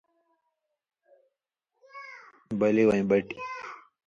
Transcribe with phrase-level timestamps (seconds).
[2.59, 3.37] بلی وَیں بَٹیۡ